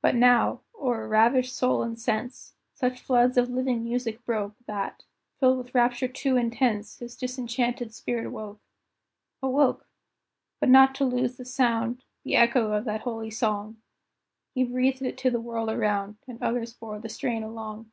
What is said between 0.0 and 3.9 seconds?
But now, o'er ravished soul and sense, Such floods of living